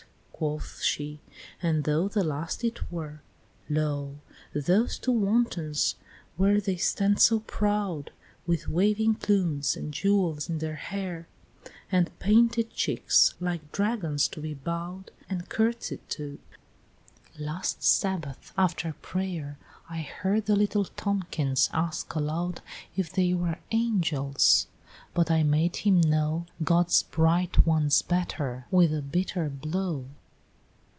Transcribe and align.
quoth 0.43 0.81
she, 0.81 1.19
"and 1.61 1.83
though 1.83 2.07
the 2.07 2.23
last 2.23 2.63
it 2.63 2.91
were 2.91 3.21
Lo! 3.69 4.17
those 4.55 4.97
two 4.97 5.11
wantons, 5.11 5.97
where 6.35 6.59
they 6.59 6.75
stand 6.77 7.21
so 7.21 7.41
proud 7.41 8.09
With 8.47 8.67
waving 8.67 9.13
plumes, 9.13 9.75
and 9.77 9.93
jewels 9.93 10.49
in 10.49 10.57
their 10.57 10.77
hair, 10.77 11.27
And 11.91 12.09
painted 12.17 12.71
cheeks, 12.73 13.35
like 13.39 13.71
Dagons 13.71 14.27
to 14.29 14.41
be 14.41 14.55
bow'd 14.55 15.11
And 15.29 15.47
curtsey'd 15.47 16.09
to! 16.09 16.39
last 17.37 17.83
Sabbath 17.83 18.51
after 18.57 18.95
pray'r, 18.99 19.57
I 19.91 20.01
heard 20.01 20.47
the 20.47 20.55
little 20.55 20.85
Tomkins 20.85 21.69
ask 21.71 22.15
aloud 22.15 22.63
If 22.95 23.13
they 23.13 23.35
were 23.35 23.59
angels 23.69 24.65
but 25.13 25.29
I 25.29 25.43
made 25.43 25.75
him 25.75 26.01
know 26.01 26.47
God's 26.63 27.03
bright 27.03 27.63
ones 27.67 28.01
better, 28.01 28.65
with 28.71 28.91
a 28.91 29.03
bitter 29.03 29.47
blow!" 29.47 30.05